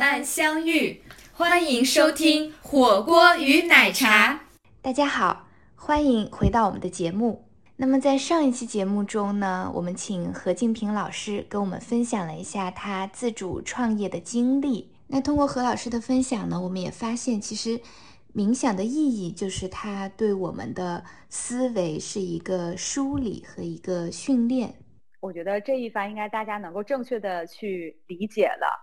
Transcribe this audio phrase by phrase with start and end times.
[0.00, 1.02] 慢相遇。
[1.30, 4.46] 欢迎收听火锅与奶茶。
[4.80, 7.44] 大家好，欢迎回到我们的节目。
[7.76, 14.90] 那么在上一期节目中呢，我们请何静平老师跟我们分享了一下他自主创业的经历。
[15.08, 17.78] 那通过何老师的分享呢，我们也发现，其实
[18.34, 24.76] 冥想的意义就是它对我们的思维是一个梳理和一个训练。
[25.20, 28.80] 我觉得这一番应该大家能够正确的去理解了。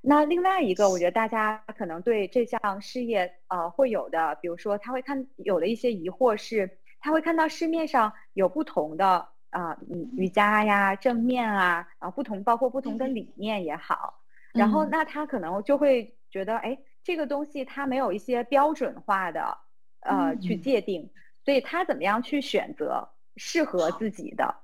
[0.00, 19.58] 那另外一个，我觉得大家可能对这项事业呃会有的，比如说他会看有的一些疑惑是，他会看到市面上有不同的啊嗯瑜伽呀正面啊，然后不同包括不同的理念也好，然后那他可能就会觉得哎这个东西它没有一些标准化的
[20.00, 21.10] 呃去界定，
[21.44, 24.54] 所以他怎么样去选择适合自己的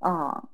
[0.00, 0.48] 嗯。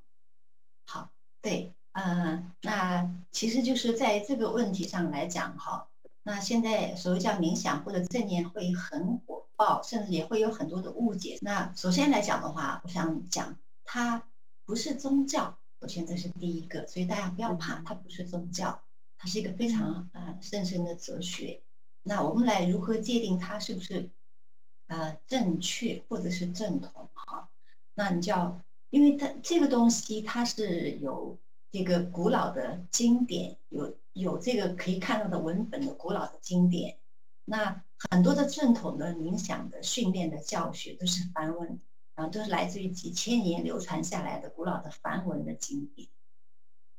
[0.85, 1.09] 好，
[1.41, 5.87] 对，嗯，那其实就是在这个问题上来讲哈，
[6.23, 11.37] 那现在所谓叫冥想或者正念会很火爆，甚至也会有很多的误解。
[11.41, 14.23] 那首先来讲的话，我想讲它
[14.65, 18.81] 不是宗教，首先这是第一个，所以大家不要怕，它不是宗教，
[19.17, 21.61] 它是一个非常呃深深的哲学。
[22.03, 24.09] 那我们来如何界定它是不是
[24.87, 27.09] 呃正确或者是正统？
[27.13, 27.49] 哈，
[27.95, 28.61] 那你就要。
[28.91, 31.37] 因为它这个东西，它是有
[31.71, 36.97] 这个古老的经典，有有这个可以看到的文本的古老的经典。
[37.45, 41.79] 那很多的正统的冥想的训练的教学都是梵文，
[42.15, 46.09] 然后都是来自于几千年流传下来的古老的梵文的经典。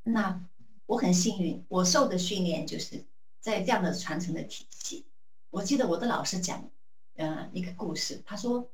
[0.03, 0.49] 那
[0.87, 3.05] 我很幸运，我受的训练就是
[3.41, 5.07] 在这样的传承的体系。
[5.51, 6.71] 我记得我的老师讲，
[7.17, 8.71] 呃，一个故事，他说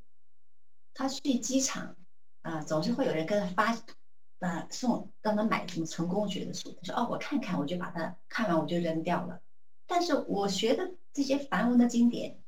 [0.94, 1.96] 他去机场。
[2.42, 3.76] 啊，总是会有人跟他发，
[4.38, 6.72] 那送让他买什么成功学的书。
[6.80, 9.40] 他说：“哦，我看看，我就把它看完，我就扔掉了。”
[9.86, 12.42] 但是我学的这些梵文的经典，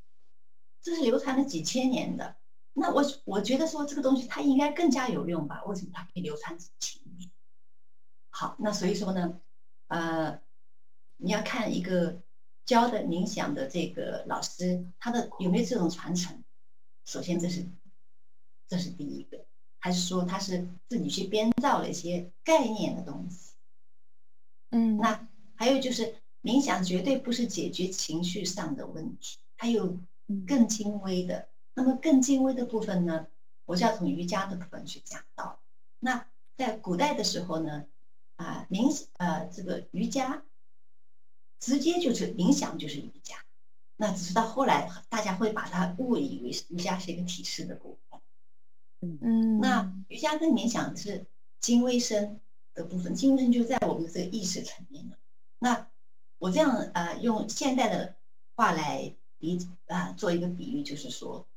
[0.81, 2.37] 这是流传了几千年的。
[2.73, 5.63] 那我我觉得说这个东西它应该更加有用吧？
[5.65, 7.29] 为什么它可以流传几千年？
[8.29, 9.41] 好，那所以说呢，
[9.87, 10.39] 呃，
[11.17, 12.21] 你要看一个
[12.65, 16.43] 教的冥想的这个老师，他的有没有这种传承？
[17.03, 17.67] 首先，这是
[18.69, 19.45] 这是第一个。
[19.81, 23.55] 还是说他是自己去编造了一些概念的东西？
[24.69, 29.97] 嗯，那还有就是冥想绝对不是解决情绪上的问题，它有
[30.47, 31.49] 更精微的。
[31.73, 33.27] 那么更精微的部分呢，
[33.65, 35.59] 我就要从瑜伽的部分去讲到。
[35.99, 37.85] 那在古代的时候呢，
[38.35, 40.43] 啊冥呃这个瑜伽
[41.59, 43.37] 直接就是冥想就是瑜伽，
[43.97, 48.10] 那只是到后来大家会把它误以为瑜伽是一个体式的部分。
[49.01, 51.25] 嗯，那瑜伽跟冥想是
[51.59, 52.39] 精微声
[52.75, 55.17] 的部分，精微声就在我们的这个意识层面了。
[55.57, 55.89] 那
[56.37, 58.15] 我这样呃用现代的
[58.55, 59.57] 话来比
[59.87, 61.47] 啊做一个比喻，就是说，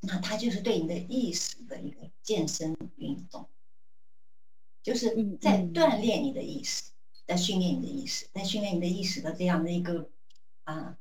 [0.00, 3.48] 那它就是对你的意识的一个健身运动，
[4.82, 6.90] 就是在锻炼你的意识，
[7.26, 10.10] 在训练你的意识，在训练你的意识的这样的一个
[10.64, 10.98] 啊。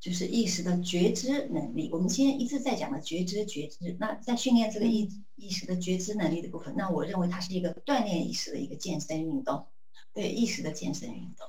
[0.00, 3.96] 就是意识的觉知能力，我们今天一直在讲的觉知觉知。
[3.98, 9.66] 那在训练这个意意识的觉知能力的部分，那我认为它是一个锻炼意识的一个健身运动，
[10.14, 11.48] 对意识的健身运动。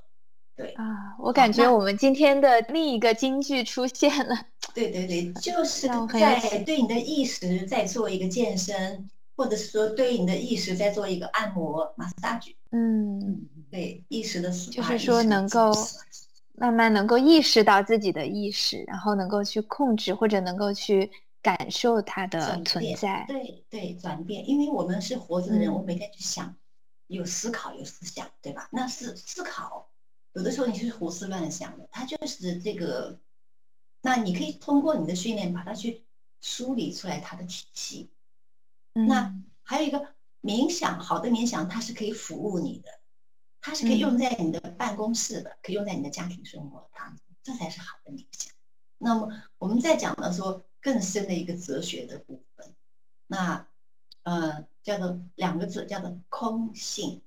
[0.56, 4.36] 对啊，我感觉我们今天的另一个金句出现了。
[4.74, 12.56] 对对对，就是在对你的意识在做一个健身，或者是说对你的意识在做一个按摩、massage。
[12.72, 15.72] 嗯，对意识的，就是说能够。
[16.60, 21.10] 慢慢能够意识到自己的意识，然后能够去控制或者能够去
[21.42, 23.26] 感受它的存在。
[23.28, 26.56] 对对，转变，因为我们是活着的人，我每天去想，
[27.08, 28.68] 有思考，有思想，对吧？
[28.72, 29.90] 那是思考，
[30.34, 33.20] 有的时候你是胡思乱想的，它就是这个。
[34.02, 36.06] 那你可以通过你的训练把它去
[36.40, 38.10] 梳理出来它的体系。
[38.94, 42.99] 那还有一个冥想，好的冥想它是可以服务你的。
[43.62, 48.54] 它是可以用在你的办公室的，可以用在你的家庭生活当中，这才是好的冥想。
[48.98, 52.74] 那么我们再讲到说更深的一个哲学的部分，
[53.28, 53.68] 那
[54.24, 57.22] 呃叫做两个字，叫做空性。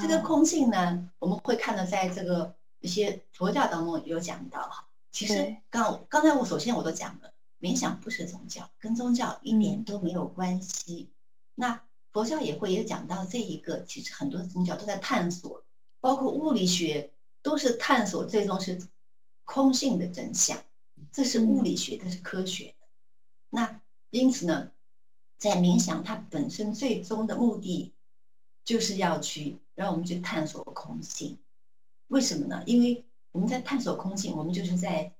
[0.00, 4.88] 这个空性呢，我们会看到在这个一些佛教当中有讲到哈。
[5.10, 11.10] 其实刚刚才我首先我都讲了，冥想不是宗教，跟宗教一点都没有关系。
[11.56, 11.82] 那
[12.12, 15.64] 佛教也会也讲到这一个，其实很多宗教都在探索，
[15.98, 17.10] 包括物理学
[17.40, 18.80] 都是探索最终是
[19.44, 20.62] 空性的真相，
[21.10, 22.86] 这是物理学，这是科学的。
[23.50, 23.80] 那
[24.10, 24.70] 因此呢，
[25.38, 27.92] 在冥想它本身最终的目的，
[28.64, 31.38] 就是要去让我们去探索空性。
[32.08, 32.62] 为什么呢？
[32.66, 35.14] 因为我们在探索空性，我们就是在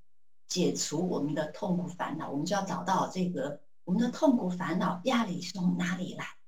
[0.47, 6.42] 解除我们的痛苦烦恼，我们就要找到这个我们的痛苦烦恼压力是从哪里来的。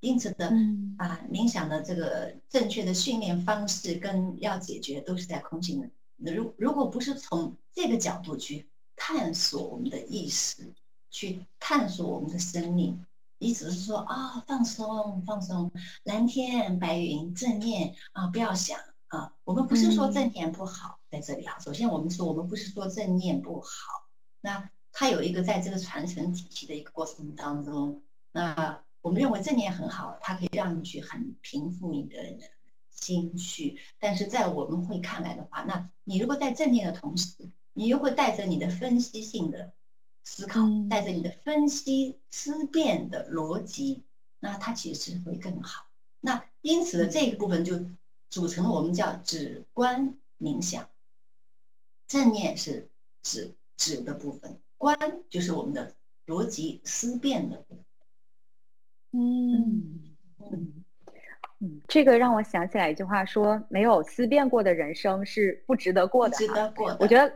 [0.00, 0.50] 因此的
[0.98, 5.88] 啊，冥想的这个正确的训练方式跟要解决都是在空性的。
[6.32, 10.72] 如如果不是从这个角度去探索我们的意识，
[11.10, 13.04] 去探索我们的生命，
[13.38, 15.70] 你只是说啊放松放松，
[16.04, 23.70] 蓝天白云正念啊不要想啊，我们不是说正念不好，在这里啊，首先我们说我们不是说正念不好，
[24.40, 32.16] 那它有一个在这个传承体系的一个过程当中，那我们认为正念很好，它可以让你去很平复你的。
[32.92, 39.72] 心绪，但是在我们会看来的话，那你如果在正念的同时，你又会带着你的分析性的
[40.22, 40.60] 思考，
[40.90, 44.04] 带着你的分析思辨的逻辑，
[44.38, 45.86] 那它其实会更好。
[46.20, 47.86] 那因此的这一部分就
[48.28, 50.90] 组成了我们叫止观冥想。
[52.06, 52.90] 正念是
[53.22, 55.94] 止止的部分，观就是我们的
[56.26, 57.84] 逻辑思辨的部分。
[59.12, 60.00] 嗯
[60.52, 60.74] 嗯。
[61.62, 66.34] 嗯，这个让我想起来一句话，说没有思辨过的人生是不值得过的。
[66.34, 66.96] 值得过。
[66.98, 67.30] 我觉得，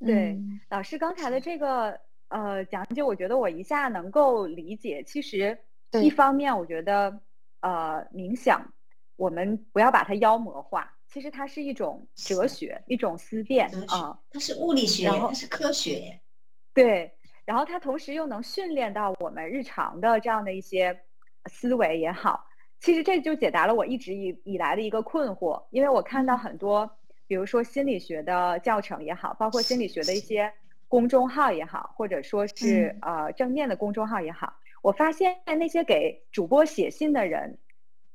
[0.00, 0.38] 对
[0.68, 1.98] 老师刚才的这个
[2.28, 5.02] 呃讲解，我觉得我一下能够理解。
[5.04, 5.58] 其实，
[5.92, 7.18] 一方面我觉得
[7.60, 8.62] 呃冥想，
[9.16, 14.20] 我们不要把它妖魔化，其实它是一种哲学，一种思辨啊。
[14.30, 16.20] 它是物理学，它是科学。
[16.74, 17.10] 对，
[17.46, 21.00] 然后它同时又能训练到我们日常的这样的一些
[21.46, 22.46] 思维也好。
[22.80, 26.90] 其实这就解答了我一直以以来的一个困惑，因为我看到很多，
[27.26, 30.50] 比如说心理学的教程也好，包括心理学的一些
[30.88, 37.58] 公众号也好，或者说是呃正面的公众号也好，我发现那些给主播写信的人，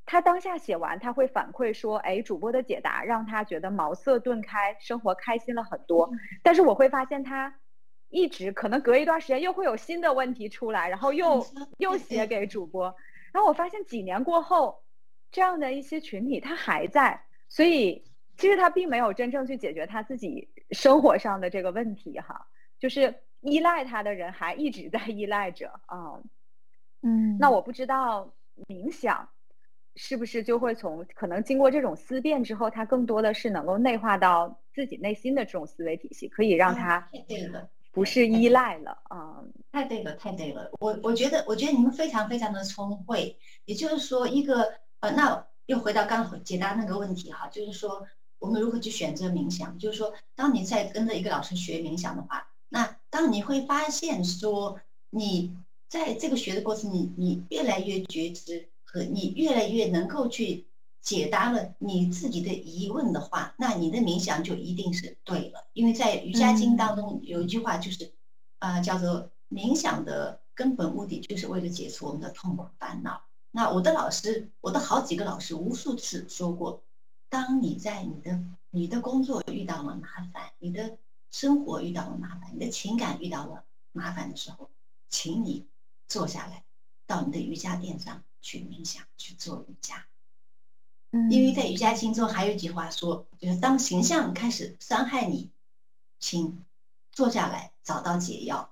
[0.04, 6.10] 他当下写完他会反馈说，哎，主播的解答让他觉得茅塞顿开，生活开心了很多。
[6.42, 7.56] 但是我会发现他
[8.10, 11.46] 一直可能隔一段时间又会有新的问题出来，然后又
[11.78, 12.96] 又写给主播。
[13.36, 14.82] 然后我发现几年过后，
[15.30, 18.02] 这样的一些群体他还在，所以
[18.38, 22.48] 其实他并没有真正去解决他自己生活上的这个问题哈，
[22.80, 26.18] 就是依赖他的人还一直在依赖着啊，
[27.02, 28.34] 嗯，那我不知道
[28.70, 29.28] 冥想
[29.98, 37.06] 是不是就会从可能经过这种思辨之后，他更多的是能够内化到自己内心的这种思维体系，可以让他。
[37.96, 40.70] 不是依赖了啊，太对了，太对了。
[40.80, 43.38] 我我觉得，我觉得你们非常非常的聪慧。
[43.64, 48.06] 也就是说，一个呃，那又回到刚刚解答那个问题哈，就是说
[48.38, 49.80] 我们如何去选择冥想？
[49.80, 54.78] 就是说，当你在跟着一个老师学冥想的话，那当你会发现说，
[55.10, 55.56] 你
[55.88, 60.68] 在这个学的过程，你你越来越觉知和你越来越能够去。
[61.06, 65.68] 解答了你自己的疑问的话，那你的冥想就一定是对了。
[65.74, 68.12] 因为在瑜伽经当中有一句话，就是，
[68.58, 73.22] 啊，叫做冥想的根本目的就是为了解除我们的痛苦烦恼。
[73.52, 76.82] 那我的老师，我的好几个老师无数次说过，
[77.30, 80.98] 当你在你的你的工作遇到了麻烦，你的
[81.30, 84.72] 生活遇到了麻烦，你的情感遇到了麻烦的时候，
[85.12, 85.68] 请你
[86.08, 86.64] 坐下来，
[87.06, 90.04] 到你的瑜伽垫上去冥想，去做瑜伽。
[91.30, 95.50] 因为在瑜伽经中还有一句话说，就是当形象开始伤害你，
[96.20, 96.64] 请
[97.12, 98.72] 坐下来找到解药。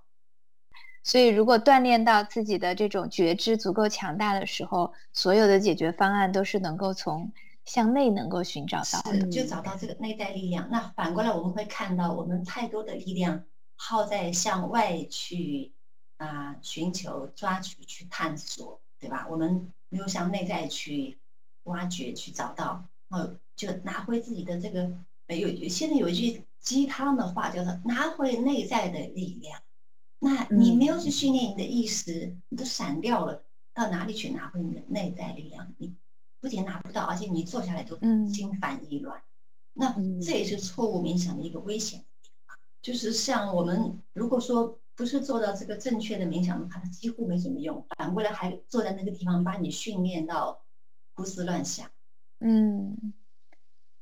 [1.03, 7.31] 所以，如果锻炼到自己的这种觉知足够强大的时候，所有的解决方案都是能够从
[7.65, 10.69] 向内能够寻找到的，就找到这个内在力量。
[10.71, 13.43] 那反过来，我们会看到我们太多的力量
[13.75, 15.73] 耗在向外去
[16.17, 19.27] 啊寻求、抓取、去探索，对吧？
[19.29, 21.17] 我们没有向内在去。
[21.63, 24.91] 挖掘去找到，哦，就拿回自己的这个，
[25.27, 29.62] 有现在有一句鸡汤的话叫做“拿回内在的力量”。
[30.20, 33.43] 那你没有去训练你的意识，你都散掉了，
[33.74, 35.74] 到哪里去拿回你的内在力量？
[35.77, 35.93] 你
[36.39, 39.22] 不仅拿不到，而且你坐下来都心烦意乱。
[39.74, 42.58] 那这也是错误冥想的一个危险的地方。
[42.82, 47.86] 就是像我们如果说不是做到这个正确的冥想的话，它几乎没什么用。
[47.98, 50.62] 反过来还坐在那个地方把你训练到。
[51.15, 51.89] 胡思乱想，
[52.39, 53.13] 嗯，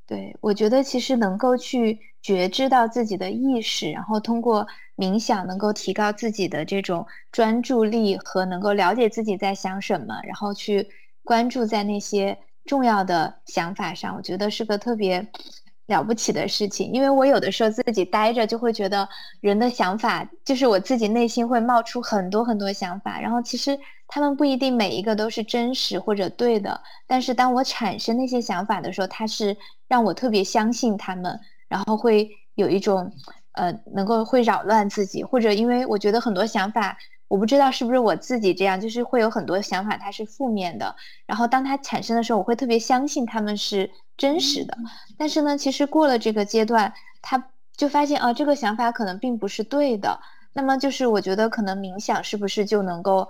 [0.06, 10.90] 对，我觉得其实能够去觉知到自己的意识，然后通过冥想能够提高自己的这种专注力和能够了解自己在想什么，然后去
[11.24, 15.32] 关注在那些重要的想法上，我觉得是个特别
[15.92, 19.08] 了不起的事情，因为我有的时候自己待着就会觉得
[19.42, 29.56] 人的想法，就是我自己内心会冒出很多很多想法，然后其实他们不一定每一个都是真实或者对的，但是当我产生那些想法的时候，它是
[29.88, 33.12] 让我特别相信他们，然后会有一种
[33.52, 36.98] 呃能够会扰乱自己，或者因为我觉得很多想法。
[37.32, 40.98] 我不知道是不是我自己这样，就是会有很多想法，它是负面的。
[41.26, 44.78] 然后当它产生的时候，我会特别相信他们是真实的。
[45.18, 50.20] 但是呢，其实过了这个阶段，他就发现啊，这个想法可能并不是对的。
[50.52, 53.30] 那么就是我觉得可能冥想是不是就能够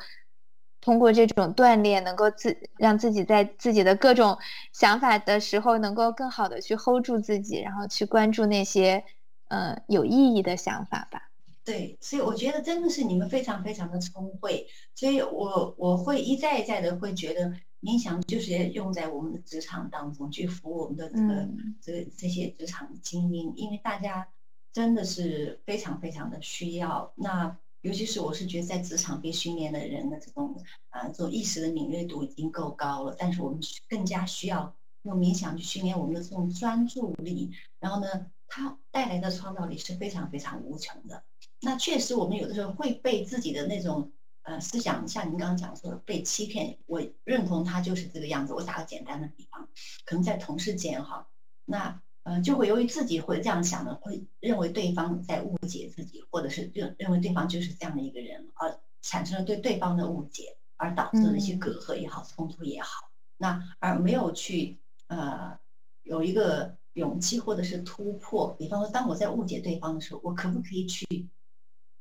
[0.81, 4.39] 通过这种锻炼，能够自让自己在自己的各种
[4.73, 9.03] 想法的时候，能够更好的去 hold 住自己，然后去关注那些
[9.49, 11.30] 呃有意义的想法吧。
[11.71, 17.49] 对，所以我觉得真的是你们非常非常的聪慧，所以我我会一再一再的会觉得
[17.79, 21.47] 冥想就是用在我们的职场当中去服务我们的这个
[21.81, 24.27] 这这些职场精英，因为大家
[24.73, 27.13] 真的是非常非常的需要。
[27.15, 37.49] 那尤其是我是觉得在职场被训练的人的这种啊这种意识的敏锐度已经够高了，但是我们更加需要用冥想去训练我们的这种专注力，
[37.79, 41.23] 然后呢，它带来的创造力是非常非常无穷的。
[41.63, 46.79] 那确实，我们有的时候会被自己的那种呃思想，像您刚刚讲说被欺骗。
[46.87, 48.53] 我认同他就是这个样子。
[48.53, 49.69] 我打个简单的比方，
[50.03, 51.27] 可能在同事间哈，
[51.65, 65.59] 那呃就会由于自己会这样想的，会认为对方在误解自己，或者是认认为对方就是这样的一个人，而产生了对对方的误解，而导致了一些隔阂也好，冲突也好，那而没有去呃
[66.01, 68.55] 有一个勇气或者是突破。
[68.57, 71.05] 比方说，当我在误解对方的时候，我可不可以去？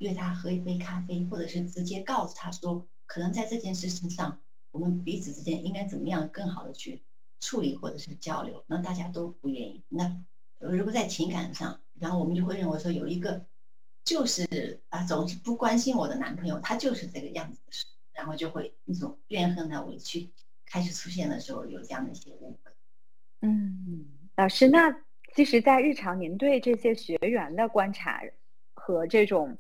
[0.00, 4.40] 约他喝一杯咖啡，或者是直接告诉他说，可能在这件事情上，
[4.71, 7.02] 我们彼此之间应该怎么样更好的去
[7.38, 8.64] 处理或者是交流。
[8.66, 9.85] 那大家都不愿意。
[9.90, 10.19] 那
[10.59, 13.45] 如果在情感上，然后我们就会认为说，有一个
[14.02, 20.30] 就是啊，总是不关心我的男朋友，他就是这个样子的时候，然后就会那种怨恨的、委屈
[20.64, 22.73] 开始出现的时候，有这样的一些误会。
[23.42, 24.90] 嗯，老师，那
[25.35, 28.23] 其实，在日常您对这些学员的观察
[28.73, 29.59] 和这种。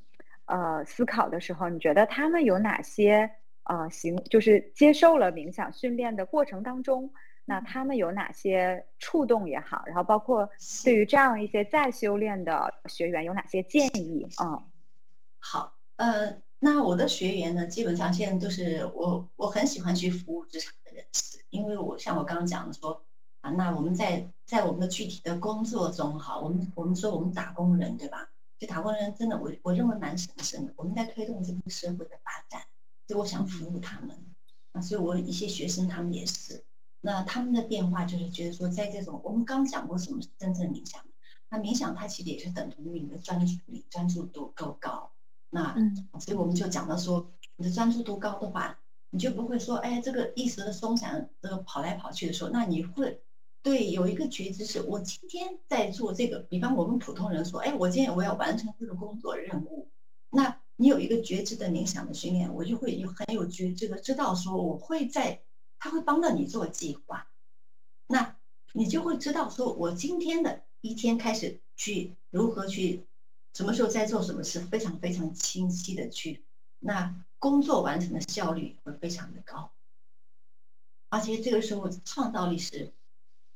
[0.50, 3.30] 呃，思考的时候，你觉得他们有哪些
[3.62, 7.08] 呃行，就是接受了冥想训练的过程当中，
[7.44, 10.50] 那他们有哪些触动也好，然后包括
[10.84, 14.60] 对于这样一些在修炼的学员有哪些建议嗯？
[15.38, 23.04] 好，呃，那我的学员呢，基本上现在都是我我很喜欢去服务职场的人士，因为我像我刚刚讲的说
[23.40, 28.28] 啊，那我们在在我们的具体的工作中哈，我们我们说我们打工人对吧？
[28.60, 30.72] 就打工人真的，我我认为蛮神圣的。
[30.76, 32.60] 我们在推动这个社会的发展，
[33.08, 34.14] 所以我想服务他们。
[34.72, 36.62] 啊，所以我一些学生他们也是。
[37.00, 41.02] 那他们的变化就是觉得说，在这种我们刚讲过什么是真正冥想，
[41.48, 45.10] 那冥想它其实也是等同于你的专注力、专注度够高。
[45.48, 53.22] 那嗯所以我们就讲到说，你的专注度高的话，你就不会说，哎，这个一时的松散，这个跑来跑去的时候，那你会。
[53.62, 56.38] 对，有一个觉知是，我今天在做这个。
[56.38, 59.90] 比方我们普通人说，哎，我今天我要完成这个工作任务。
[60.30, 65.42] 那你有一个觉知的冥想的训练，我就会有很有觉知的知道说，我会在，
[65.78, 67.28] 他会帮到你做计划。
[68.06, 68.38] 那
[68.72, 73.04] 你就会知道说，我今天的一天开始去如何去，
[73.52, 76.42] 什么时候在做什么事，非常非常清晰的去，
[76.78, 79.70] 那工作完成的效率会非常的高，
[81.10, 82.94] 而且这个时候创造力是。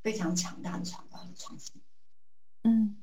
[0.04, 1.80] 非常强大的创造和创新。
[2.62, 2.94] 嗯，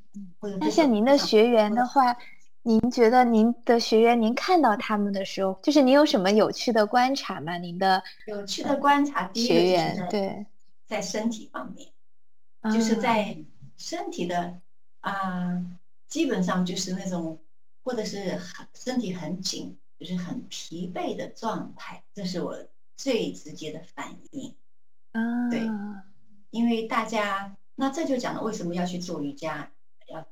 [0.59, 2.15] 那像您的学员的话，
[2.61, 7.57] 您觉得您的学员，您看到他们的时候，就是您有什么有趣的观察吗？
[7.57, 10.45] 您的有趣的观察，学员对，
[10.85, 11.91] 在身体方面，
[12.71, 13.35] 就是在
[13.77, 14.61] 身体的
[14.99, 15.65] 啊，
[16.07, 17.39] 基本上就是那种，
[17.83, 22.55] 或者是很身体很紧，就是很疲惫的状态，这是我
[22.95, 24.55] 最直接的反应。
[25.13, 25.61] 啊，对。
[26.51, 29.71] 因为大家，那这就讲了为什么要去做瑜伽，
[30.07, 30.27] 要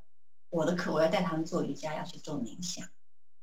[0.50, 2.86] 我的课我要带他们做瑜伽，要去做冥想。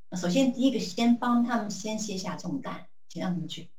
[0.10, 3.72] 那首先第一个先帮他们先卸下重担，先让他们去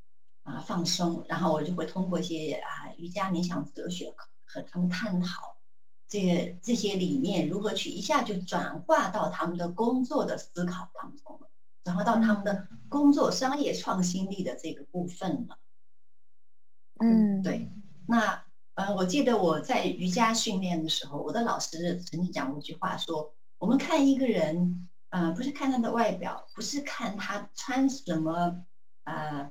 [0.43, 4.13] 啊放松，然后我就会通过一些啊瑜伽冥想哲学
[4.45, 5.57] 和他们探讨
[6.09, 11.49] 这个这些理念如何去一下就转化到他们的工作的思考当中了，
[11.85, 15.59] 转化到他们的工作商业创新力的这个部分了。
[16.99, 17.71] 嗯，对，
[18.09, 18.48] 那。
[18.79, 28.65] 呃，我记得我在瑜伽训练的时候，我的老师曾经讲过一句话，说我们看一个人，呃，不是看他的外表，不是看他穿什么，
[29.03, 29.51] 呃，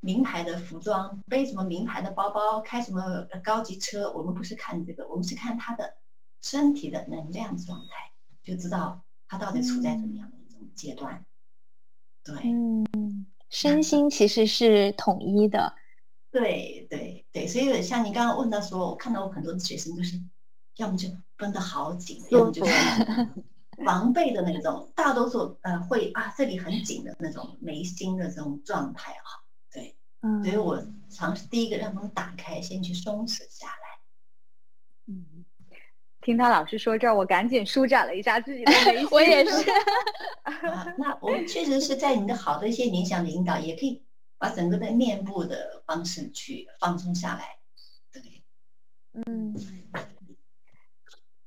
[0.00, 5.96] 名牌的服装，背什么名牌的包包，开什么高级车，我们不是看这个，我们是看他的
[6.40, 8.10] 身体的能量状态，
[8.42, 11.26] 就知道他到底处在怎么样的一种阶段。
[12.24, 15.74] 对，嗯，身心其实是统一的。
[16.30, 20.20] 对对对，所以像你刚刚问到说，我看到我很多的学生都是，
[20.76, 22.72] 要么就绷得好紧，要么就是
[23.84, 29.42] 防备的那种，大多数呃会啊这里很紧的那种眉心的这种状态哈。
[29.72, 33.74] 对，嗯，所以我尝试第一个让他们打开，先去松弛下来。
[35.08, 35.44] 嗯，
[36.20, 39.08] 听他老师说这儿，我赶紧舒展了一下自己的眉心。
[39.10, 39.70] 我也是。
[40.44, 44.02] 啊，那我们确实是在你的好的一些冥想的引导，也可以
[44.40, 47.58] 把整个的面部的方式去放松下来。
[48.10, 48.22] 对，
[49.12, 49.54] 嗯。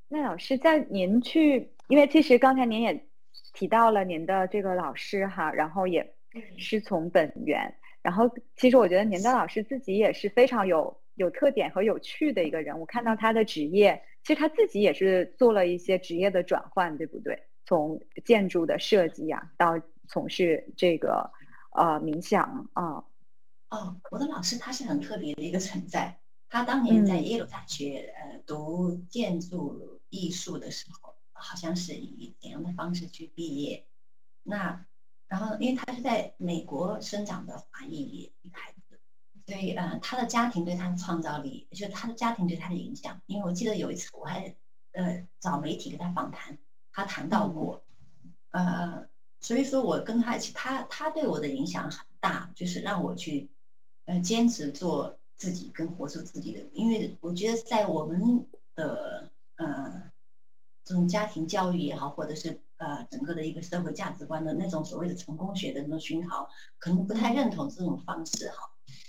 [0.07, 3.07] 那老师在您去，因为其实刚才您也
[3.51, 6.15] 提到了您的这个老师哈，然后也
[6.55, 7.73] 师从本源，
[8.03, 12.79] 然后其实我觉得您的老师自己也是非常有有特点和有趣的一个人。
[12.79, 17.41] 我看到他的职业，其实他自己也是做了一些职业的转换，对不对？
[17.65, 21.31] 从建筑的设计呀，到从事这个
[21.73, 23.03] 呃冥想啊。
[23.69, 26.19] 哦，我的老师他是很特别的一个存在。
[26.49, 33.87] 他当年在耶鲁大学呃读建筑艺术的时候，好像是以怎样的方式去毕业？
[34.43, 34.85] 那
[35.27, 38.99] 然后因为他是在美国生长的华裔女孩子，
[39.47, 43.19] 所以呃他的家庭对他的创造力，就是他的家庭对他的影响。
[43.25, 44.55] 因为我记得有一次我还
[44.91, 46.57] 呃找媒体给他访谈。
[46.95, 47.83] 他谈到过，
[48.51, 49.07] 呃，
[49.43, 53.49] 所以说我跟他一起，他他对我的影响很大，就是让我去，
[54.05, 56.61] 呃，坚持做自己跟活出自己的。
[56.71, 60.11] 因为我觉得在我们的呃
[60.85, 68.57] 这种家庭教育也好，或者是呃整个的一个社会价值观的那种所谓的成功学的那种熏陶，可能不太认同这种方式哈。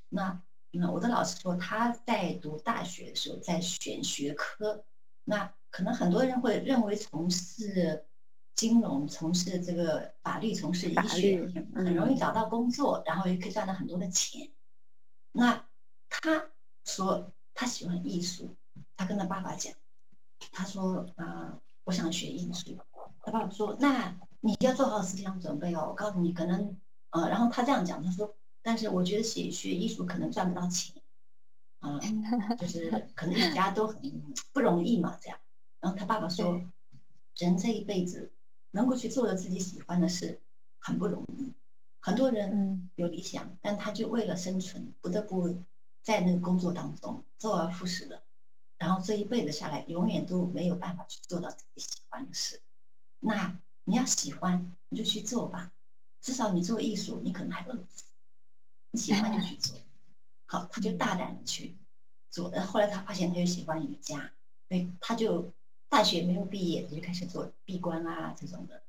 [0.09, 4.85] 那那我的老师说他在读大学的时候在选学科，
[5.25, 5.55] 那。
[5.77, 8.07] 可能很多人会认为从事
[8.55, 14.51] 金融、从事这个法律、从事医学很容易找到工作，然后也可以赚到很多的钱。
[15.33, 15.67] 那
[16.09, 16.47] 他
[16.85, 18.55] 说他喜欢艺术，
[18.97, 19.73] 他跟他爸爸讲，
[20.53, 22.79] 他说啊，我想学艺术。
[23.23, 25.87] 他爸爸说，那你要做好思想准备哦。
[25.89, 26.77] 我告诉你，可能
[27.11, 30.95] 呃，然后他这样讲，他说，但是我觉得学学艺术可能赚不到钱，
[31.81, 31.99] 啊，
[32.59, 33.99] 就是 可能大家都很
[34.53, 35.39] 不容易嘛，这样。
[35.81, 36.63] 然后他爸爸说
[37.37, 38.33] ：“人这一辈子
[38.75, 40.41] 能够去做了自己喜欢的事
[40.81, 41.53] 很不容易。
[42.01, 45.63] 很多人有理想，但他就为了生存，不得不
[46.03, 48.21] 在那个工作当中周而复始的。
[48.77, 52.61] 然后这一辈子下来，永远都没有办法去做到自己喜欢的事。
[53.21, 55.71] 那你要喜欢，你就去做吧。
[56.21, 58.05] 至少你做艺术，你可能还不死。
[58.91, 59.79] 你喜欢就去做。
[60.47, 61.77] 好，他就大胆的去
[62.29, 62.51] 做。
[62.51, 64.33] 然后后来他发现，他又喜欢瑜伽，
[64.69, 65.49] 所以他就。”
[65.95, 68.83] 大学没有毕业，他就开始做闭关啊这种的，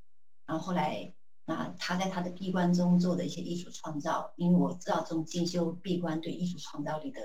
[0.47, 1.13] 然后后来
[1.45, 7.21] 啊，他在他的闭关中做的一些艺术创造，因为我知道这种进修闭关对艺术创造力的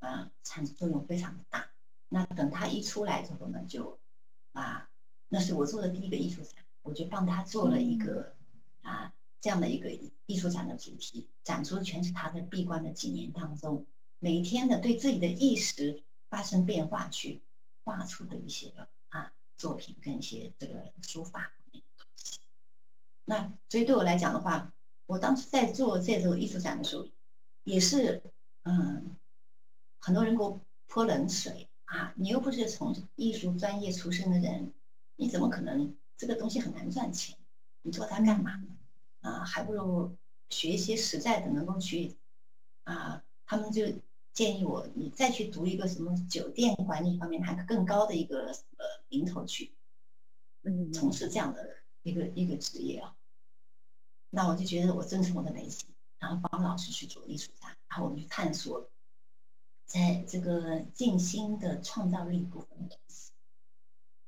[0.00, 1.70] 啊产生作用非常的大。
[2.10, 3.98] 那等他一出来之后呢，就
[4.52, 4.90] 啊，
[5.28, 8.34] 那是我做的第一个艺术展，我就帮他做了一个
[8.82, 9.88] 啊这样的一个
[10.26, 13.86] 艺术展的主题，展出的全是他在闭关的几年当中，
[14.18, 17.40] 每一天的对自己的意识发生变化去
[17.82, 18.74] 画出的一些。
[19.08, 21.52] 啊作品跟一些这个书法
[23.24, 24.72] 那所以对我来讲的话，
[25.06, 27.08] 我当时在做这个艺术展的时候，
[27.64, 28.22] 也是
[28.62, 29.16] 嗯，
[29.98, 34.72] 很多人给我泼冷水啊，你又不是从艺术专业出身的人，
[35.16, 37.36] 你怎么可能这个东西很难赚钱？
[37.82, 38.62] 你做它干嘛？
[39.22, 40.16] 啊，还不如
[40.50, 42.16] 学一些实在的，能够去
[42.84, 43.92] 啊，他们就。
[44.36, 49.72] 建议我，你再去读一个什么酒店管理方面还更高的一个呃名头去，
[50.60, 51.66] 嗯，从事这样的
[52.02, 53.16] 一个一个职业啊。
[54.28, 58.90] 那我就觉得我遵从我的内心，然后帮老师去做艺术家，然后我们去探索，
[59.86, 63.30] 在这个静心的创造力部分的东西。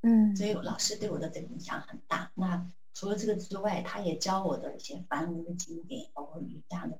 [0.00, 2.32] 嗯，所以老师对我的这个影响很大。
[2.34, 6.98] 那除了这个之外，他也教我的一些梵文的经典，包括瑜伽的。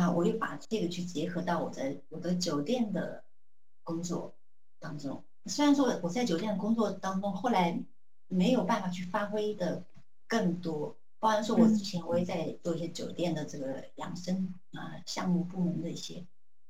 [0.00, 3.22] 那我又把这个去结合到我在我的酒店的
[3.82, 4.34] 工作
[4.78, 5.22] 当中。
[5.44, 7.78] 虽然说我在酒店的工作当中，后来
[8.26, 9.84] 没有办法去发挥的
[10.26, 16.24] 更多，包含说我之前我也在做一些酒店的这个养生啊项目部门的一些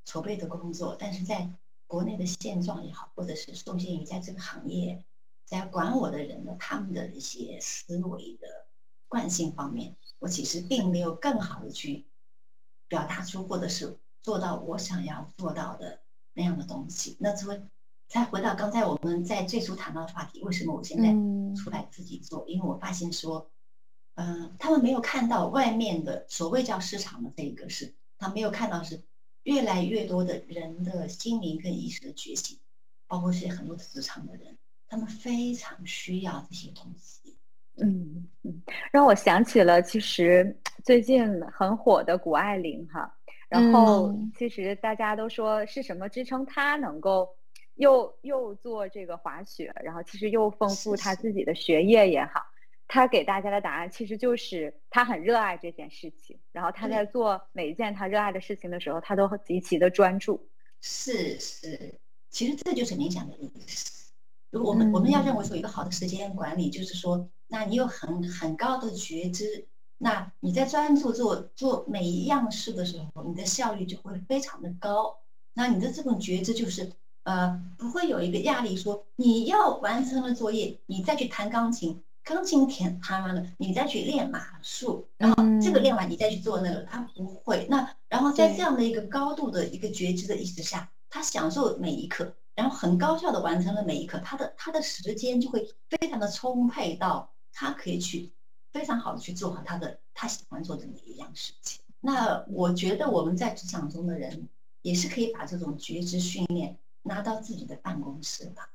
[0.05, 1.49] 筹备的工作，但是在
[1.87, 5.05] 国内的现状也好，或者是受限于在这个行业
[5.45, 8.49] 在管我的人的他们的一些思维的
[9.07, 12.07] 惯性方面，我其实并没有更好的去。
[12.91, 16.01] 表达出或者是做到我想要做到的
[16.35, 17.63] 那样的东西，那就会
[18.09, 21.13] 再回到刚才我们在最初谈到的话题，为什么我现在
[21.55, 22.45] 出来自己做？
[22.49, 23.49] 因为我发现说，
[24.17, 29.05] 嗯，他们没有看到外面的所谓叫市场的这一个是，他没有看到是
[29.45, 32.59] 越来越多的人的心灵跟意识的觉醒，
[33.07, 37.37] 包括是很多职场的人，他们非常需要这些东西。
[37.85, 38.63] 嗯嗯，
[38.93, 43.13] 让我想起了其实最近很火的谷爱凌哈，
[43.49, 47.29] 然后其实大家都说是什么支撑她能够。
[47.77, 52.43] 又又做这个滑雪，然后其实又丰富她自己的学业也好，
[52.87, 60.47] 她给大家的答案其实就是他很热爱这件事情，然后他在做每一件他热爱的事情的时候，他都极其的专注。
[60.83, 64.13] 是是，其实这就是冥想的意思。
[64.51, 69.67] 如果我们我们要认为说一个好的时间管理，就是说，那你有很很高的觉知，
[69.99, 75.19] 那你在专注做做每一样事的时候，你的效率就会非常的高。
[75.53, 76.93] 那你的这种觉知就是。
[77.23, 87.67] 呃，不会有一个压力，说你要完成了作业，你再去弹钢琴，钢琴弹弹完了，你再去练马术，然后这个练完，你再去做那个，他不会。
[87.69, 98.33] 那然后在这样的一个高度的一个觉知的意识下，他享受每一刻，然后很高效的完成了每一刻，他的他的时间就会非常的充沛到他可以去
[98.73, 101.81] 非常好的去做好他的他喜欢做的每一样事情。
[102.01, 104.49] 那我觉得我们在职场中的人
[104.83, 106.79] 也是可以把这种觉知训练。
[107.03, 108.71] 拿到自己的办公室吧。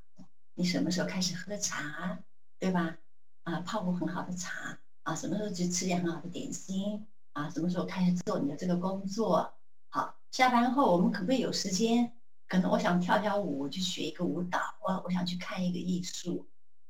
[0.56, 2.18] 你什么时候开始喝茶，
[2.58, 2.98] 对吧？
[3.44, 7.48] 啊，泡过很好的茶啊，什么时候去吃点很好的点心啊？
[7.52, 9.54] 什么时候开始做你的这个工作？
[9.90, 12.14] 好，下班后我们可不可以有时间？
[12.48, 16.48] 可能我想跳跳舞，去学一个舞蹈，我我想去看一个艺术。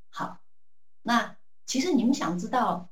[0.09, 0.39] 好，
[1.01, 2.89] 那其实你们想知道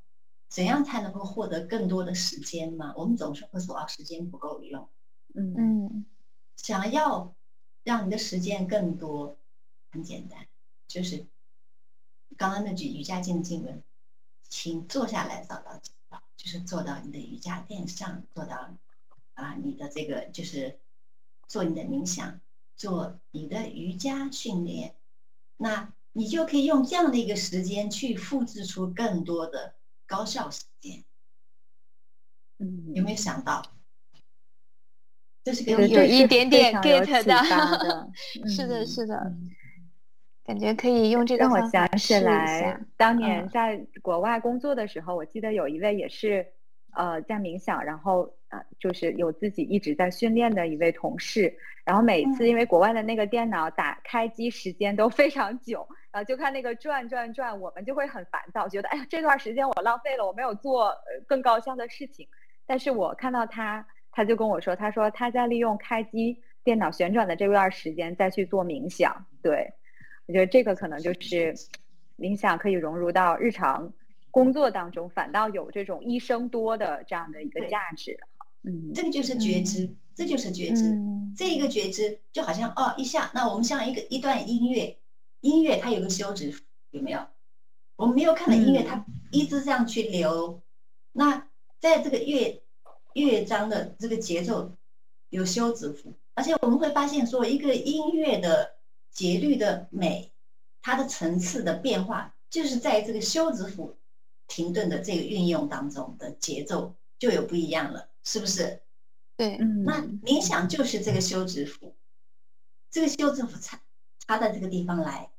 [0.49, 2.93] 怎样才能够获得更多的时间吗？
[2.97, 4.89] 我们总是会说啊，时间不够用。
[5.33, 6.05] 嗯嗯，
[6.55, 7.35] 想要。
[7.85, 9.37] 让你的时间更多，
[9.91, 10.47] 很简单，
[10.87, 11.27] 就是
[12.37, 13.83] 刚刚那句瑜伽经的经文，
[14.47, 15.81] 请坐下来找到
[16.37, 18.73] 就是坐到你的瑜伽垫上，坐到
[19.33, 20.79] 啊，你的这个就是
[21.45, 22.39] 做你的冥想，
[22.77, 24.95] 做你的瑜伽训练，
[25.57, 29.75] 那你就可以用这样的一个时间去复制出更多的
[30.07, 31.03] 高效时间。
[32.59, 33.61] 嗯，有没有想到？
[35.43, 38.09] 这是有有一点点 get 的，
[38.47, 39.33] 是的，是的，
[40.45, 43.17] 感觉可以用这个让我想起来，当。
[43.17, 46.47] 年在国外工作的时候，我记得有一位也是
[46.95, 60.95] 呃在冥想，然后呃就是有自己一直在训练的一位同事，然后每次因为国外的那个电脑打开机时间都非常久，啊就看那个转转转，我们就会很烦躁，觉得哎呀这段时间我浪费了，我没有做
[61.27, 62.25] 更高效的事情，
[62.65, 63.85] 但是我看到他。
[64.15, 69.25] 他就跟我说：“他说他在利用开机电脑旋转的这段时间再去做冥想。
[69.41, 69.67] 对
[70.27, 71.51] 我觉得这个可能就是
[72.15, 73.91] 冥想可以融入到日常
[74.29, 78.15] 工作当中，反倒有这种一生多的这样的一个价值。
[78.61, 80.95] 嗯，这个就是觉知，这就是觉知。
[81.35, 84.95] 这一个觉知就好像哦，一下，那我们像一个一段音乐，
[85.43, 87.27] 音乐它有个休止符，有没有？
[87.95, 90.61] 我们没有看到音乐它一直这样去流，
[91.11, 91.47] 那
[91.79, 92.59] 在这个乐。”
[93.15, 94.75] 乐章的这个节奏
[95.29, 98.77] 有休止符，而且我们会发现说，一个音乐的
[99.11, 100.31] 节律的美，
[100.81, 103.99] 它的层次的变化，就是在这个休止符
[104.47, 108.81] 停顿的这个运用当中的节奏就有不一样了，是不是？
[109.37, 111.95] 对，嗯那冥想就是这个休止符，
[112.89, 113.79] 这个休止符插
[114.25, 115.29] 插在这个地方来，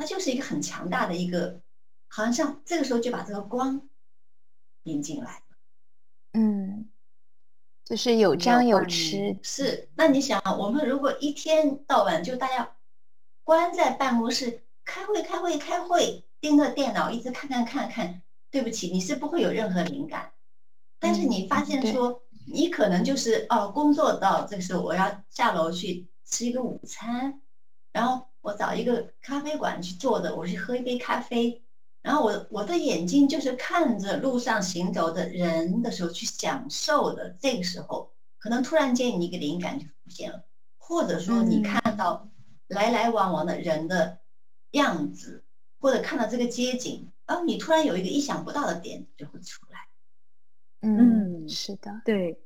[0.00, 1.60] 那就是一个很强大的一个，
[2.08, 3.86] 好像像这个时候就把这个光
[4.84, 5.42] 引进来。
[6.32, 6.88] 嗯，
[7.84, 9.38] 就是有张有弛。
[9.42, 12.76] 是，那你想，我们如果一天到晚就大家
[13.44, 20.32] 关在办公室开会、开会、开会，盯着电脑一直看看看看，对不起，你是不会有任何灵感。
[20.98, 27.42] 但是你发现说，你可能就是哦，工作到这个时候，我要下楼去吃一个午餐，
[27.92, 31.62] 然后我找一个咖啡馆去坐着，我去喝一杯咖啡。
[32.02, 40.44] 然后我我的眼睛就是看着路上行走的人的时候去享受的，这个时候可能突然间你一个灵感就出现了，
[40.78, 42.30] 或者说你看到
[42.68, 44.18] 来来往往的人的
[44.70, 45.44] 样子，
[45.78, 49.78] 或者看到这个街景，然后，你突然有一个意想不到的点就会出来。
[50.80, 52.40] 嗯，是的，对，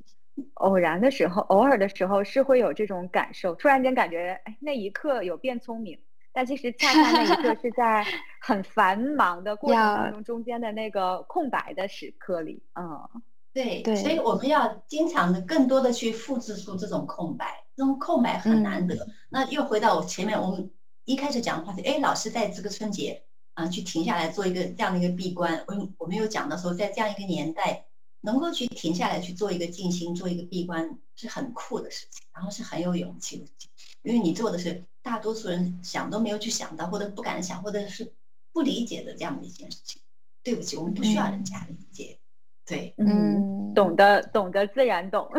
[0.55, 5.99] 偶然的时候，偶尔的时候是会有这种感受，突然间感觉哎，那一刻有变聪明。
[6.37, 8.05] 但其实恰恰那一刻是在
[8.42, 19.07] 很繁忙的过程当中，中间的那个空白的时刻里，嗯对，对所以我们要经常的、更多的去复制出这种空白，这种空白很难得。
[19.31, 20.73] 那又回到我前面，我们
[21.05, 23.23] 一开始讲的话题，哎，老师在这个春节
[23.55, 25.62] 啊，去停下来做一个这样的一个闭关。
[25.68, 27.85] 我我们有讲的时候，在这样一个年代，
[28.24, 33.70] 能够去停下来去做一个静心、做一个闭关，是很酷的事情，然后是很有勇气的事情，
[34.02, 38.14] 因为你做的是大多数人想都没有去想到，或者不敢想，或者是
[38.52, 40.00] 不理解的这样的一件事情。
[40.42, 42.18] 对不起，我们不需要人家理解。
[42.66, 45.30] 对，嗯，懂得懂得自然懂。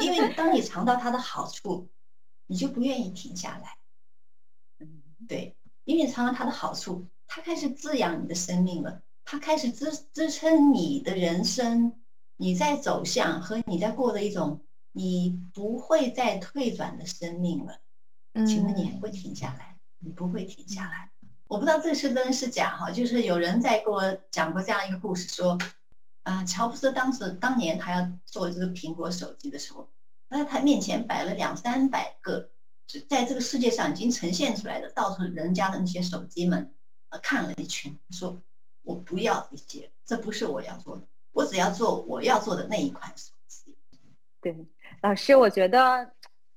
[0.00, 1.88] 因因为当你尝到它的好处，
[2.46, 3.76] 你就不愿意停下来。
[4.78, 11.92] 嗯，对，因为尝到它的好处，它开始滋养你的生命了，它开始支支撑你的人生，
[12.38, 17.78] 你在走向和你在过的一种你不会再退转的生命了。
[18.46, 19.76] 请问你还会停下来？
[19.98, 21.10] 你不会停下来。
[21.46, 25.58] 我不知道这是真是假哈，就是有人在给我讲过这样一个故事，说，
[26.22, 29.90] 啊，乔布斯当时当年他要做这个苹果手机的时候，
[30.30, 32.48] 那他面前摆了两三百个，
[33.10, 36.72] 在这个世界上已经呈现出来的到处人家的那些手机们，
[37.10, 38.40] 呃，看了一圈，说，
[38.88, 43.76] 我不要这些，这不是我要做的，我只要做我要做的那一款手机。
[44.40, 44.56] 对，
[45.02, 46.10] 老师，我觉得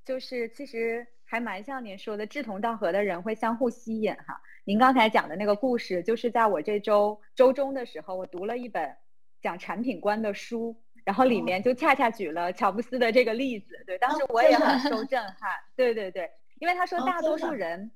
[0.06, 4.42] 就是其实还蛮像您说的，志同道合的人会相互吸引哈。
[4.64, 8.96] 您刚才讲的那个故事，就是在我这周周中的时候，我读了一本
[9.42, 13.84] 讲产品观的书，然后里面就恰恰举了乔布斯的这个例子。
[13.86, 15.52] 对，当时我也很受震撼。
[15.76, 17.92] 对对对， 因为他说大多数人，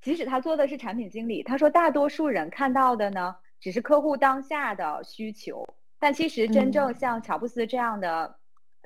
[0.00, 5.66] 即使他做的是产品经理，他说大多数人看到的呢，只是客户当下的需求，
[5.98, 8.36] 但其实真正像乔布斯这样的。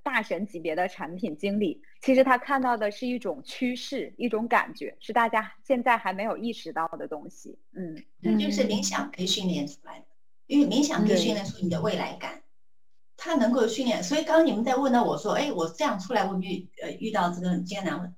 [0.04, 7.56] 大神级别的产品经理，其实他看到的是一种趋势，一种感觉，是大家现在还没有意识到的东西。
[7.72, 10.06] 嗯，这就是冥想可以训练出来的，
[10.48, 12.42] 因为冥想可以训练出你的未来感，
[13.16, 14.02] 它能够训练。
[14.02, 18.16] 所以刚刚你们在问到我说，哎，我这样出来，我遇呃遇到这个很艰难，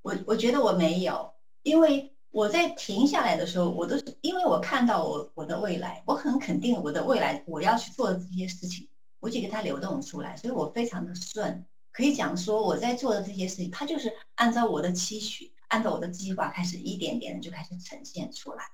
[0.00, 8.88] 我我觉得我没有，因为我在停下来的时候，我都是因为我看到我我的未来，我很肯定我的未来我要去做的这些事情。
[9.20, 18.64] 我就给它流动出来，所以我非常的顺，可以讲说我在做的这些事情，它就是按照我的期许，按照我的计划开始一点点的就开始呈现出来。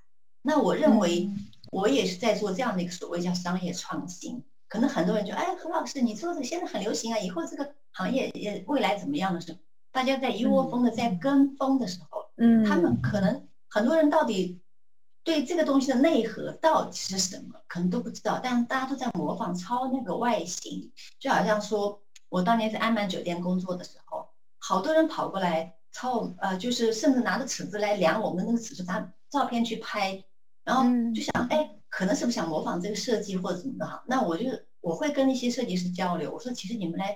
[0.41, 1.29] 那我认为
[1.71, 4.43] 我也是在做这样的一个所谓叫商业创新。
[4.69, 9.59] 可能很多人就哎何老师你做的现在很流行啊，以后这个行业也未来怎么样的时候，
[9.93, 14.61] 大家在一窝蜂的在跟风的时候，嗯，他们可能很多人到底。
[15.25, 24.27] 对这个东西的内核到底是什么，可能都不知道，但大家都在模仿抄那个外形，就好像说我当年在安曼酒店工作的时候，
[24.59, 30.25] 好多人跑过来抄，呃，就是甚至拿着尺子来量我们那个尺寸，拿照片去拍，
[30.65, 34.03] 然后就想，哎，可能是不是想模仿这个设计或者怎么的哈？
[34.07, 34.45] 那我就
[34.81, 37.15] 我会跟一些设计师交流，我说其实你们来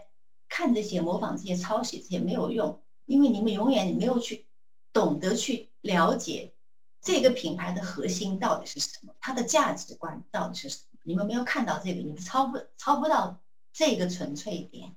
[0.52, 4.44] 看这些模仿这些抄袭这些没有用，因为你们永远没有去
[4.92, 6.52] 懂得去了解。
[7.00, 9.14] 这个品牌的核心到底是什么？
[9.18, 10.98] 它的价值观到底是什么？
[11.04, 13.40] 你们没有看到这个，你们抄不抄不到
[13.72, 14.94] 这个纯粹点，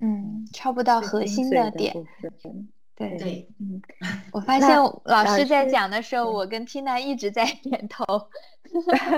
[0.00, 2.06] 嗯，抄不到核心的点。
[2.94, 3.80] 对对，嗯，
[4.32, 4.68] 我发现
[5.04, 8.04] 老师在讲的时候，我跟 Tina 一直在点头。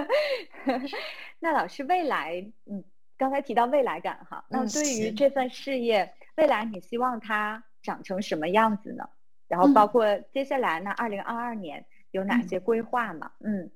[1.41, 2.85] 那老师未来，嗯，
[3.21, 9.07] 刚才提到未来感哈，那对于这份事业，未来你希望它长成什么样子呢？
[9.47, 13.31] 然后包括接下来呢，二零二二年有哪些规划吗？
[13.41, 13.71] 嗯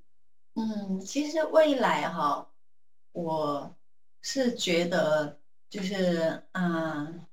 [0.54, 2.48] 嗯，其实未来哈，
[3.12, 3.76] 我
[4.22, 7.26] 是觉得就是嗯，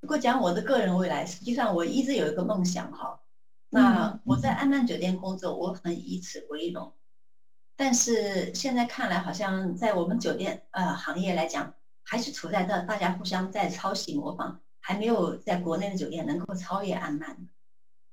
[0.00, 3.18] 如果讲我的个人未来，实际上我一直有一个梦想哈。
[3.70, 6.92] 那我在安曼酒店工作，我很以此为荣。
[7.76, 14.60] 但是现在看来，好像在我们酒店呃行业来讲，还是处在这大家互相在抄袭模仿。
[14.86, 17.48] 还没有在国内的酒店能够超越安曼。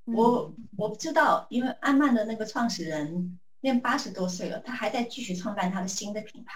[0.06, 6.54] 我我不知道，因为安曼的那个创始人那八十多岁了，他还在继续创办他的新的品牌。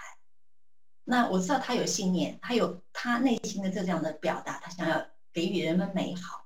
[1.03, 6.45] 那我知道他有信念，他有他内心的这样的表达，他想要给予人们美好。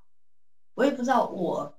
[0.74, 1.79] 我也不知道我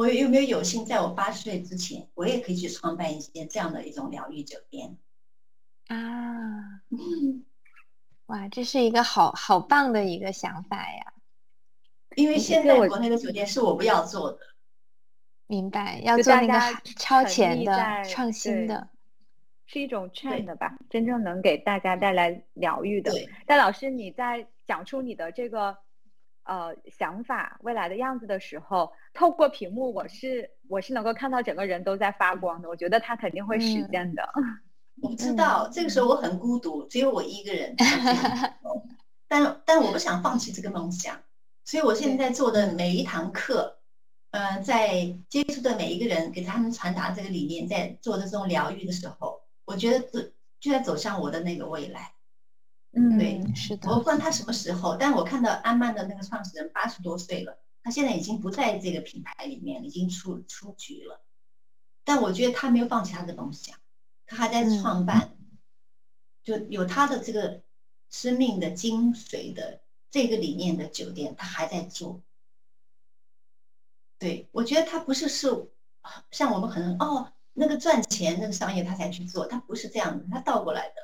[0.00, 4.96] 我有没有有幸在我八十岁之前，我也可以去创办一些这样的一种疗愈酒店
[5.88, 6.80] 啊。
[8.24, 11.12] 哇，这是一个好好棒的一个想法呀！
[12.16, 14.38] 因为现在国内的酒店是我不要做的，
[15.46, 16.00] 明白？
[16.02, 18.88] 要做那个超前的、创新的，
[19.66, 20.78] 是一种 trend 吧？
[20.88, 23.12] 真正能给大家带来疗愈的。
[23.44, 25.76] 但老师，你在讲出你的这个
[26.44, 32.68] 呃想法、未来的样子的时候，透过屏幕，我是我是能够看到整个人都在发光的。
[32.68, 34.22] 我觉得他肯定会实现的。
[35.02, 37.74] 我不知道这个时候我很孤独，只有我一个人。
[39.28, 41.16] 但但我不想放弃这个梦想，
[41.64, 43.78] 所以我现在做的每一堂课，
[44.32, 50.20] 嗯，在接触的每一个人，给他们传达这个理念，在做的这种疗愈的时候，我觉得就
[50.58, 52.12] 就在走向我的那个未来。
[52.92, 53.88] 嗯，对，是的。
[53.88, 61.24] 我不管他什么时候，但我看到安曼的那个创始人八十多岁了，他现在已经不在这个品牌里面，已经出出局了。
[62.02, 63.78] 但我觉得他没有放弃他的梦想，
[64.26, 65.36] 他还在创办，
[66.42, 67.62] 就有他的这个
[68.08, 72.22] 生命的精髓的这个理念的酒店，他还在做。
[74.18, 75.48] 对我觉得他不是是
[76.30, 80.94] 像我们可能哦那个赚钱那个商业他才去做，他不是这样的，他倒过来的。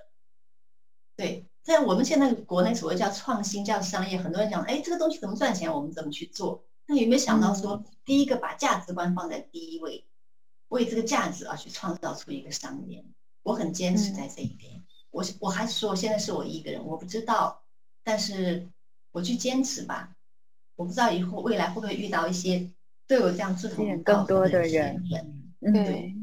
[1.14, 6.64] 对，在我们现在国内所谓叫创新叫商业，很多人讲哎这个东西怎么赚钱，我们怎么去做？
[6.86, 10.06] 那有没有想到说，第一个把价值观放在第一位？
[10.68, 13.04] 为这个价值而去创造出一个商业，
[13.42, 14.84] 我很坚持在这一点。
[15.10, 17.62] 我我还是说，现在是我一个人，我不知道，
[18.04, 18.68] 但是
[19.10, 20.14] 我去坚持吧。
[20.76, 22.70] 我不知道以后未来会不会遇到一些
[23.08, 25.02] 对我这样志同更多的人。
[25.60, 26.14] 对，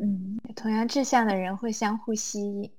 [0.00, 2.70] 嗯，同样志向的人会相互吸引。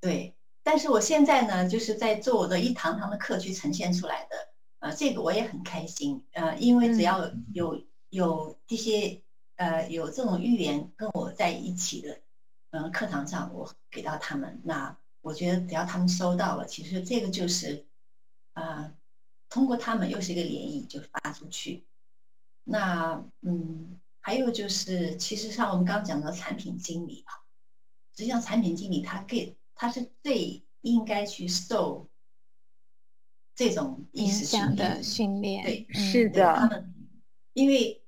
[0.00, 4.36] 对，但是我现在呢，就是在做我的一堂堂的课去呈现出来的，
[4.80, 9.22] 呃，这个我也很开心，呃，因为只要有有这些。
[9.56, 12.18] 呃，有这种预言跟我在一起的，
[12.70, 17.86] 嗯，课堂上我给到他们，那我觉得只要他们收到了，其实这个就是，
[18.54, 18.92] 啊，
[19.48, 21.84] 通过他们又是一个涟漪就发出去。
[22.64, 27.30] 那嗯，还有就是，其实像我们刚刚讲的产品经理啊，
[28.16, 32.08] 实际上产品经理他给他是最应该去受
[33.52, 36.94] 这种意识训练的训练，对，是的，他们
[37.54, 37.98] 因为。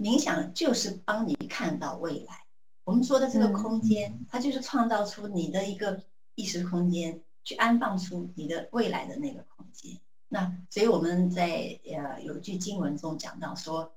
[0.00, 2.46] 冥想就是帮你看到未来。
[2.84, 6.02] 我们说的这个空间，它就是创造出你的一个
[6.36, 10.00] 意识空间，去安放出你的未来的那个空间。
[10.28, 13.92] 那所以我们在呃有句经文中讲到说，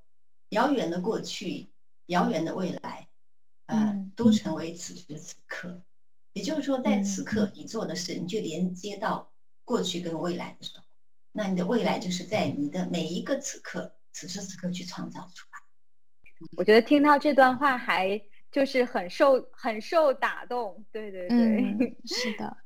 [0.50, 1.70] 遥远的过去，
[2.08, 3.08] 遥远的未来，
[3.68, 5.82] 呃，都成为此时此刻。
[6.34, 9.32] 也就是说，在此刻你做的事，你就连接到
[9.64, 10.84] 过去跟未来的时候，
[11.32, 15.60] 那你的未来就是在你的每一个此刻，此时此刻去创造出来。
[16.58, 22.58] 我觉得听到这段话还就是很受很受打动，对对对，是的。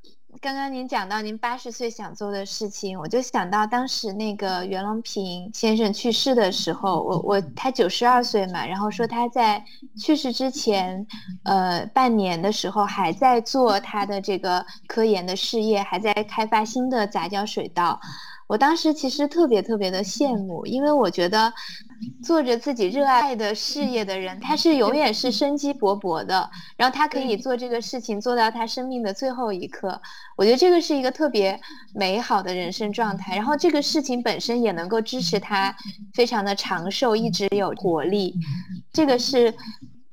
[0.41, 9.63] 刚刚您讲到您八十岁想做的事情，我就想到当时那个袁隆平先生去世的时候，我我他九十二岁嘛，然后说他在
[9.97, 11.07] 去世之前，
[11.43, 17.99] 呃，半年的时候还在做他的这个科研的事业，还在开发新的杂交水稻。
[18.47, 21.53] 我当时其实特别特别的羡慕，因为我觉得
[22.23, 30.01] 做着自己热爱的事业的人，他是永远是生机勃勃的，然后他可以做这个事情做到他生命的最后一刻。
[30.37, 31.59] 我觉得这个是一个特别
[31.93, 35.75] 美好的人生状态，然后这个事情本身也能够支持他
[36.13, 38.33] 非常的长寿，一直有活力。
[38.93, 39.53] 这个是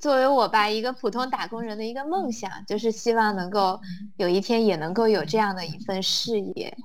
[0.05, 3.81] 作为我吧一个普通打工人的一个梦想，就是希望能够
[4.19, 6.77] 有一天也能够有这样的一份事业。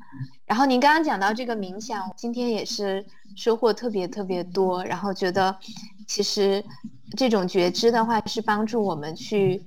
[0.45, 3.05] 然后您刚刚讲到这个冥想，今天也是
[3.35, 4.85] 收获特别特别多。
[4.85, 5.53] 然后觉得，
[6.07, 6.63] 其实
[7.17, 9.65] 这种觉知的话，是帮助我们去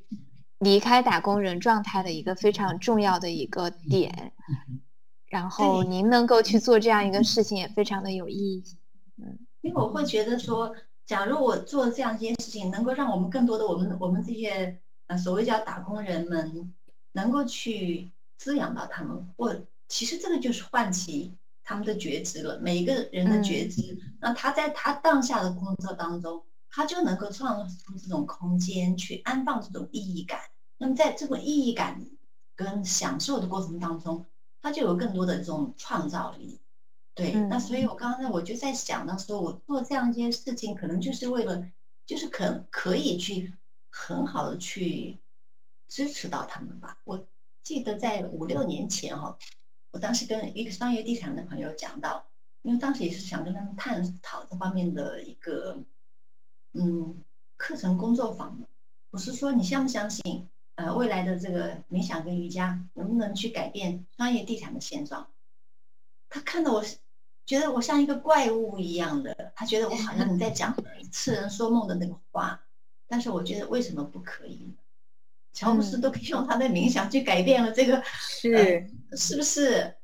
[0.61, 4.33] 离开打工人状态的一个非常重要的一个点。
[5.29, 8.65] 然后您能够去做这样一个事情，也非常的有意义。
[9.19, 10.75] 嗯，因为我会觉得说，
[11.07, 16.73] 假如我做这样一件事情，能够让我们更多的我们我们这些呃所谓叫打工人们，
[17.13, 19.55] 能够去滋养到他们我。
[19.89, 23.99] 其实这个就是唤起他们的觉知了，每一个人的觉知。
[24.23, 30.41] 那他在他当下的工作当中，他就能够创造出这种空间，去安放这种意义感。
[30.79, 32.01] 那么在这种意义感
[32.57, 34.25] 跟享受的过程当中，
[34.63, 36.59] 他就有更多的这种创造力。
[37.15, 41.71] 对，那所以我刚才我就在想到说，我做这样一件事情，可能就是为了，
[42.07, 43.53] 就是可可以去
[43.91, 45.19] 很好的去
[45.89, 46.99] 支持到他们吧。
[47.05, 47.27] 我
[47.63, 49.39] 记得在五六年前哈。
[49.91, 52.25] 我当时跟一个商业地产的朋友讲到，
[52.63, 55.85] 因为当时也是想跟他们探讨这方面的一个，
[56.73, 57.23] 嗯，
[57.59, 58.67] 课程工作坊嘛。
[59.11, 65.29] 我是说，你相不相信，呃，未来的这个冥想跟瑜伽能不能去改变商业地产的现状？
[66.33, 66.83] 他看到我，
[67.45, 70.75] 觉得我像一个怪物一样的，他觉得我好像你在讲
[71.13, 72.61] 痴人说梦的那个话。
[73.07, 74.75] 但是我觉得为什么不可以呢？
[75.53, 79.95] 乔布斯都可以用他的冥想去改变了这个，是是不是？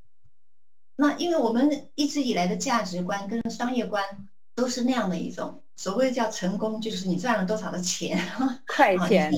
[0.97, 4.05] 那因为我们一直以来的价值观跟商业观
[4.55, 8.21] 都是那样的一种所谓叫成功，就是你赚了多少的钱，
[8.69, 9.33] 快钱。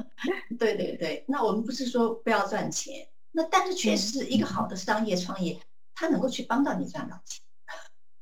[0.58, 5.60] 对对对，那我们不是说不要赚钱，那但是确实是一个好的商业创业，
[6.02, 7.40] 它能够去帮到你赚到钱。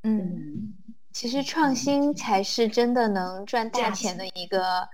[0.02, 0.74] 嗯，
[1.14, 4.86] 其实创新才是真的能赚大钱的一个，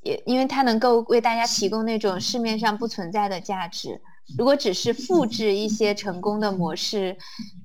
[0.00, 4.00] 也因为它能够为大家提供那种市面上不存在的价值。
[4.38, 7.18] 如果只是复制一些成功的模式，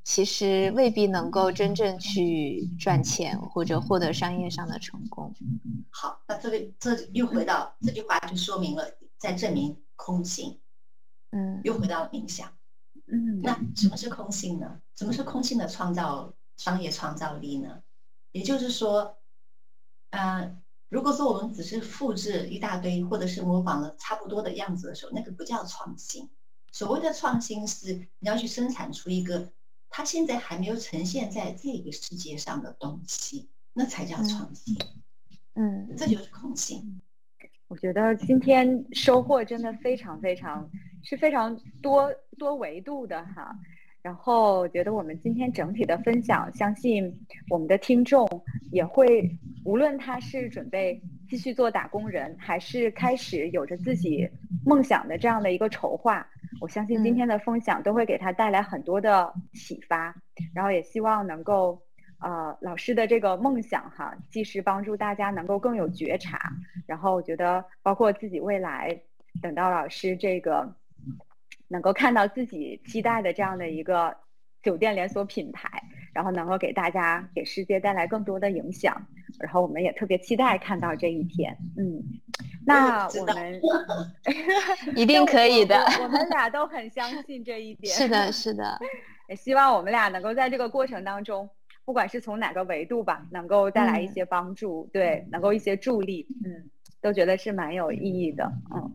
[0.03, 5.33] 其实未必能够真正去赚钱或者获得商业上的成功。
[5.91, 8.83] 好，那这个这又回到这句话，就说明了
[9.17, 10.59] 在证明空性。
[11.31, 12.51] 嗯，又回到了冥想。
[13.09, 14.81] 嗯，那什么是空性呢？
[14.95, 17.81] 什么是空性的创造商业创造力呢？
[18.31, 19.17] 也就是说，
[20.09, 20.57] 呃，
[20.89, 26.29] 如果说我们只是复制一大堆，或者是模仿了差不多的样子的时候，那个不叫创新。
[26.71, 29.51] 所谓的创新是你要去生产出一个
[29.89, 34.77] 它现在还没有呈现在这个世界上的东西，那才叫创新。
[35.53, 37.01] 嗯，这就是空性。
[37.67, 40.69] 我觉得今天收获真的非常非常
[41.03, 43.53] 是非常多多维度的哈。
[44.01, 47.13] 然后我觉得我们今天整体的分享，相信
[47.49, 48.25] 我们的听众
[48.71, 49.29] 也会，
[49.65, 54.25] 无论他是准备继续做打工人，还是开始有着自己
[54.65, 56.25] 梦想的这样的一个筹划。
[56.61, 60.15] 我相信今天的分享都会给他带来很多的启发，
[60.53, 61.81] 然后也希望能够，
[62.19, 66.51] 呃，老师的这个梦想哈，既是帮助大家能够更有觉察，
[66.85, 68.99] 然后我觉得包括自己未来，
[69.41, 70.73] 等到老师这个
[71.67, 74.15] 能够看到自己期待的这样的一个
[74.63, 75.69] 酒店连锁品牌，
[76.13, 79.05] 然后能够给大家给世界带来更多的影响，
[79.39, 82.03] 然后我们也特别期待看到这一天，嗯。
[82.65, 83.61] 那我们
[84.93, 87.95] 一定 可以的，我 们俩都很相信这一点。
[87.95, 88.77] 是的，是的，
[89.29, 91.49] 也希望我们俩能够在这个过程当中，
[91.87, 96.69] 不管是从哪个维度吧，能够带来一些帮助，对，能够一些助力，嗯，
[96.99, 98.91] 都觉得是蛮有意义的，嗯，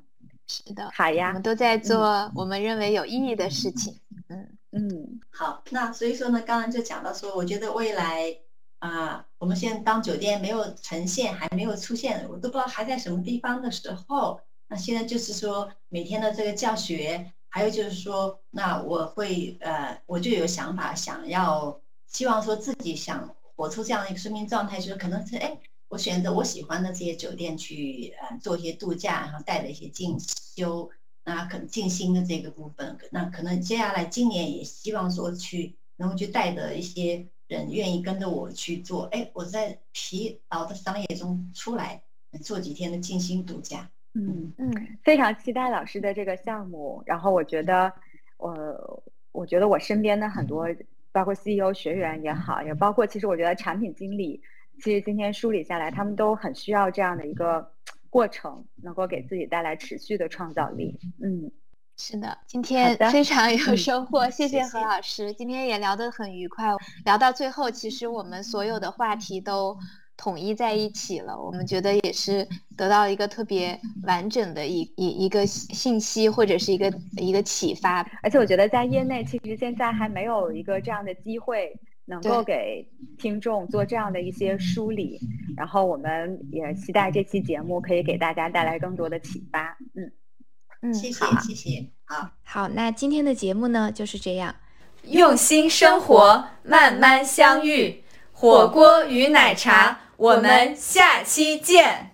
[0.47, 2.31] 是的，好呀，我们都在做。
[2.35, 8.37] 我们认为有意义的事情，嗯嗯，好，那所以说呢，刚刚就讲到说，我觉得未来。
[8.79, 21.81] 啊，我们现在当酒店没有呈现，还没有出现，我都不知道还在什么地方的时候，那现在就是说每天的这个教学，还有就是说，那我会呃，我就有想法，想要
[22.13, 25.59] 希望说自己想活出这样的一个生命状态，就是可能是哎，
[25.89, 30.91] 我选择我喜欢的这些酒店去呃做一些度假，然后带着一些进修，
[31.25, 37.27] 那可能静心的这个部分，那可能接下来今年也希望说去能够去带着一些。
[37.49, 42.03] 人愿意跟着我去做，哎，我在疲劳的商业中出来
[42.43, 43.91] 做几天的静心度假。
[44.15, 47.03] 嗯嗯，非常期待老师的这个项目。
[47.05, 47.93] 然后我觉得，
[48.39, 50.67] 我我觉得我身边的很多，
[51.13, 54.41] 包括 CEO 学员也好，也包括其实我觉得产品经理，
[54.83, 57.73] 其实今天梳理下来，他们都很需要这样的一个
[58.11, 60.99] 过程，能够给自己带来持续的创造力。
[61.23, 61.51] 嗯。
[61.95, 65.31] 是的，今天非常有收获，谢谢何老师。
[65.35, 66.67] 今天也聊得很愉快，
[67.05, 69.77] 聊到最后，其实我们所有的话题都
[70.17, 71.37] 统一在一起了。
[71.41, 72.47] 我们觉得也是
[72.77, 78.01] 得到一个特别完整的一一一个信息，或者是一个一个启发。
[78.23, 81.73] 而且我觉得在业内，其实现在还没有一个这样的机会，
[82.05, 82.89] 能够给
[83.19, 85.19] 听众做这样的一些梳理。
[85.57, 89.77] 然后我们也期待这期节目可以给大家带来更多的启发。
[89.95, 90.13] 嗯。
[90.85, 94.53] 嗯，谢谢谢谢，好，好，那今天的节目呢就是这样，
[95.05, 98.02] 用心生活，慢慢相遇，
[98.43, 102.12] 火锅与奶茶，我们下期见。